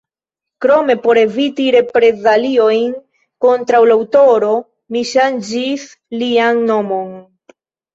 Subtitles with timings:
[0.65, 2.89] Krome, por eviti reprezaliojn
[3.47, 4.53] kontraŭ la aŭtoro,
[4.93, 5.89] ni ŝanĝis
[6.21, 7.19] lian nomon.